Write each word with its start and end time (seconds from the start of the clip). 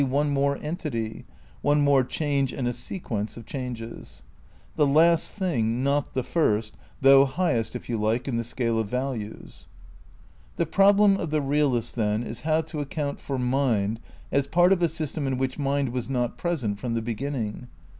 vii 0.01 0.07
viii 0.07 0.13
INTEODUCTION 0.17 0.33
one 0.33 0.33
more 0.33 0.57
entity, 0.63 1.25
one 1.61 1.81
more 1.81 2.03
change 2.03 2.51
in 2.51 2.65
a 2.65 2.73
sequence 2.73 3.37
of 3.37 3.45
changes; 3.45 4.23
the 4.75 4.87
last 4.87 5.33
thing, 5.33 5.83
not 5.83 6.15
the 6.15 6.23
first, 6.23 6.75
though 7.01 7.23
highest, 7.23 7.75
if 7.75 7.87
you 7.87 7.99
like, 8.01 8.27
in 8.27 8.35
the 8.35 8.43
scale 8.43 8.79
of 8.79 8.89
values. 8.89 9.67
The 10.55 10.65
problem 10.65 11.17
of 11.17 11.29
the 11.29 11.39
realist, 11.39 11.95
then, 11.95 12.23
is 12.23 12.41
how 12.41 12.61
to 12.61 12.79
account 12.79 13.19
for 13.19 13.37
mind 13.37 13.99
as 14.31 14.47
part 14.47 14.73
of 14.73 14.81
a 14.81 14.89
system 14.89 15.27
in 15.27 15.37
which 15.37 15.59
mind 15.59 15.89
was 15.89 16.09
not 16.09 16.35
present 16.35 16.79
from 16.79 16.95
the 16.95 17.01
beginning. 17.03 17.67